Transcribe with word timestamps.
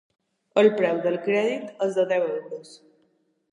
El 0.61 0.69
preu 0.79 1.01
del 1.03 1.19
crèdit 1.27 1.85
és 1.89 2.01
de 2.01 2.07
deu 2.15 2.27
euros. 2.33 2.75